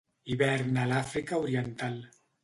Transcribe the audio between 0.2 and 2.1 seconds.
Hiverna a l'Àfrica oriental.